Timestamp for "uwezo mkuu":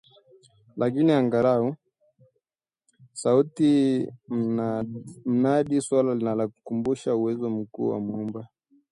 7.15-7.89